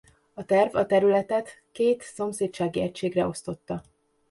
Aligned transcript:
A 0.33 0.45
terv 0.45 0.75
a 0.75 0.85
területet 0.85 1.61
két 1.71 2.01
szomszédsági 2.01 2.81
egységre 2.81 3.25
osztotta. 3.27 3.83